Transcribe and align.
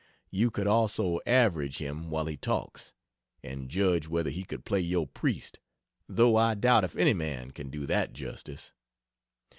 You 0.31 0.49
could 0.49 0.65
also 0.65 1.19
"average" 1.27 1.77
him 1.77 2.09
while 2.09 2.25
he 2.25 2.35
talks, 2.35 2.91
and 3.43 3.69
judge 3.69 4.07
whether 4.07 4.31
he 4.31 4.43
could 4.43 4.65
play 4.65 4.79
your 4.79 5.05
priest 5.05 5.59
though 6.09 6.37
I 6.37 6.55
doubt 6.55 6.83
if 6.83 6.95
any 6.95 7.13
man 7.13 7.51
can 7.51 7.69
do 7.69 7.85
that 7.85 8.11
justice. 8.11 8.73